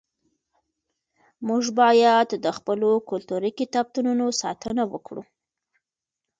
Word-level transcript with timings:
موږ 1.47 1.63
باید 1.79 2.29
د 2.45 2.47
خپلو 2.57 2.89
کلتوري 3.09 3.51
کتابتونونو 3.59 4.25
ساتنه 4.41 4.83
وکړو. 4.93 5.23